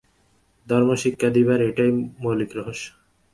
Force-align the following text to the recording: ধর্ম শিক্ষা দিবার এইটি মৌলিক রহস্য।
ধর্ম 0.67 0.89
শিক্ষা 1.03 1.29
দিবার 1.35 1.59
এইটি 1.67 1.85
মৌলিক 2.23 2.51
রহস্য। 2.57 2.85